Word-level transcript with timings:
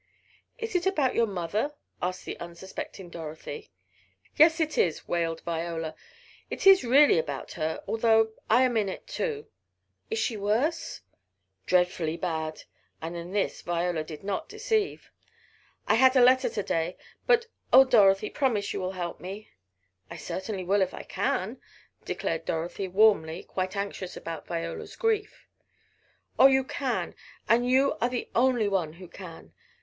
"Is 0.57 0.73
it 0.73 0.87
about 0.87 1.13
your 1.13 1.27
mother?" 1.27 1.75
asked 2.01 2.25
the 2.25 2.35
unsuspecting 2.39 3.11
Dorothy. 3.11 3.69
"Yes, 4.35 4.59
it 4.59 4.75
is," 4.75 5.07
wailed 5.07 5.41
Viola. 5.41 5.93
"It 6.49 6.65
is 6.65 6.83
really 6.83 7.19
about 7.19 7.51
her, 7.51 7.83
although 7.87 8.33
I 8.49 8.63
am 8.63 8.77
in 8.77 8.89
it 8.89 9.05
too." 9.05 9.45
"Is 10.09 10.17
she 10.17 10.37
worse?" 10.37 11.01
"Dreadfully 11.67 12.17
bad" 12.17 12.63
and 12.99 13.15
in 13.15 13.31
this 13.31 13.61
Viola 13.61 14.03
did 14.03 14.23
not 14.23 14.49
deceive. 14.49 15.11
"I 15.87 15.93
had 15.93 16.15
a 16.15 16.19
letter 16.23 16.49
to 16.49 16.63
day 16.63 16.97
But 17.27 17.45
Oh! 17.71 17.85
Dorothy, 17.85 18.31
promise 18.31 18.73
you 18.73 18.79
will 18.79 18.93
help 18.93 19.19
me!" 19.19 19.51
"I 20.09 20.15
certainly 20.17 20.63
will 20.63 20.81
if 20.81 20.95
I 20.95 21.03
can!" 21.03 21.61
declared 22.05 22.45
Dorothy, 22.45 22.87
warmly, 22.87 23.43
quite 23.43 23.75
anxious 23.75 24.17
about 24.17 24.47
Viola's 24.47 24.95
grief. 24.95 25.47
"Oh, 26.39 26.47
you 26.47 26.63
can 26.63 27.13
and 27.47 27.69
you 27.69 27.93
are 28.01 28.09
the 28.09 28.31
only 28.33 28.67
one 28.67 28.93
who 28.93 29.07
can! 29.07 29.53